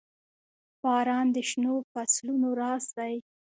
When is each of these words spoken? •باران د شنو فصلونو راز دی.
•باران 0.81 1.27
د 1.35 1.37
شنو 1.49 1.73
فصلونو 1.91 2.47
راز 2.59 2.85
دی. 2.97 3.15